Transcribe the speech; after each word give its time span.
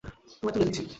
তোমায় 0.03 0.53
তুলে 0.53 0.65
দিচ্ছি। 0.65 0.83